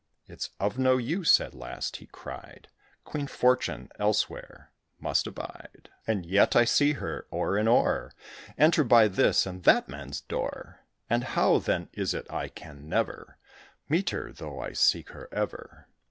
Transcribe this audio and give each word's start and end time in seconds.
"It's 0.25 0.49
of 0.59 0.79
no 0.79 0.97
use," 0.97 1.39
at 1.39 1.53
last 1.53 1.97
he 1.97 2.07
cried; 2.07 2.69
"Queen 3.03 3.27
Fortune 3.27 3.91
elsewhere 3.99 4.71
must 4.99 5.27
abide; 5.27 5.89
And 6.07 6.25
yet 6.25 6.55
I 6.55 6.65
see 6.65 6.93
her, 6.93 7.27
o'er 7.31 7.55
and 7.55 7.69
o'er, 7.69 8.11
Enter 8.57 8.83
by 8.83 9.07
this 9.07 9.45
and 9.45 9.61
that 9.65 9.87
man's 9.89 10.19
door: 10.21 10.79
And 11.07 11.23
how, 11.23 11.59
then, 11.59 11.87
is 11.93 12.15
it 12.15 12.25
I 12.31 12.47
can 12.47 12.89
never 12.89 13.37
Meet 13.87 14.09
her, 14.09 14.33
though 14.33 14.59
I 14.59 14.73
seek 14.73 15.09
her 15.09 15.29
ever?" 15.31 15.87